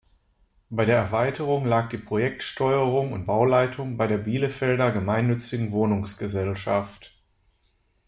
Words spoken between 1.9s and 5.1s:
Projektsteuerung und Bauleitung bei der Bielefelder